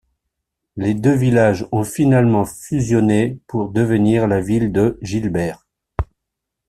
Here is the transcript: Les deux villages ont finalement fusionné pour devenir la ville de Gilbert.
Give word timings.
Les 0.77 0.95
deux 0.95 1.13
villages 1.13 1.67
ont 1.71 1.83
finalement 1.83 2.43
fusionné 2.43 3.39
pour 3.45 3.69
devenir 3.69 4.27
la 4.27 4.41
ville 4.41 4.71
de 4.71 4.97
Gilbert. 5.03 5.67